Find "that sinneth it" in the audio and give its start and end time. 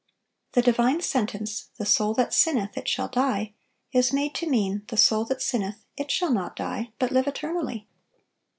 2.15-2.87, 5.25-6.09